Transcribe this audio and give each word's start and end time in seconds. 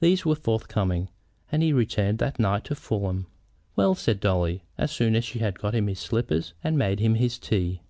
These 0.00 0.24
were 0.24 0.34
forthcoming, 0.34 1.10
and 1.50 1.62
he 1.62 1.74
returned 1.74 2.18
that 2.20 2.38
night 2.38 2.64
to 2.64 2.74
Fulham. 2.74 3.26
"Well?" 3.76 3.94
said 3.94 4.18
Dolly, 4.18 4.62
as 4.78 4.90
soon 4.90 5.14
as 5.14 5.26
she 5.26 5.40
had 5.40 5.58
got 5.58 5.74
him 5.74 5.88
his 5.88 5.98
slippers 6.00 6.54
and 6.64 6.78
made 6.78 7.00
him 7.00 7.16
his 7.16 7.38
tea. 7.38 7.80